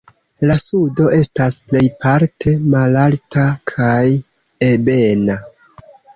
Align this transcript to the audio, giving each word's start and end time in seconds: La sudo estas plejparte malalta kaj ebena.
La 0.51 0.53
sudo 0.61 1.09
estas 1.17 1.59
plejparte 1.73 2.55
malalta 2.73 3.45
kaj 3.75 3.93
ebena. 4.73 5.39